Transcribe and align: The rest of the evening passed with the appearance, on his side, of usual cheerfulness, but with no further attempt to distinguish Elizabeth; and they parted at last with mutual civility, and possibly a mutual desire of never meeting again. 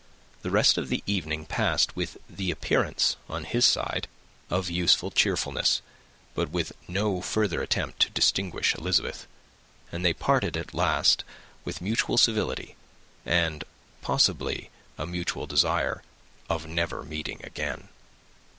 The 0.41 0.49
rest 0.49 0.79
of 0.79 0.89
the 0.89 1.03
evening 1.05 1.45
passed 1.45 1.95
with 1.95 2.17
the 2.27 2.49
appearance, 2.49 3.17
on 3.29 3.43
his 3.43 3.65
side, 3.65 4.07
of 4.49 4.67
usual 4.67 5.11
cheerfulness, 5.11 5.83
but 6.33 6.49
with 6.49 6.71
no 6.87 7.21
further 7.21 7.61
attempt 7.61 7.99
to 7.99 8.09
distinguish 8.09 8.73
Elizabeth; 8.73 9.27
and 9.91 10.03
they 10.03 10.13
parted 10.13 10.57
at 10.57 10.73
last 10.73 11.23
with 11.63 11.81
mutual 11.81 12.17
civility, 12.17 12.75
and 13.27 13.63
possibly 14.01 14.71
a 14.97 15.05
mutual 15.05 15.45
desire 15.45 16.01
of 16.49 16.65
never 16.65 17.03
meeting 17.03 17.39
again. 17.43 17.89